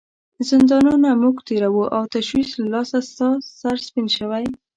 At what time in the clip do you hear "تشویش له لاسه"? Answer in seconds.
2.13-2.97